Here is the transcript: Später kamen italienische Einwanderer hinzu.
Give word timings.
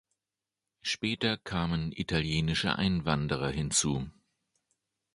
Später 0.81 1.37
kamen 1.37 1.91
italienische 1.91 2.75
Einwanderer 2.75 3.51
hinzu. 3.51 4.09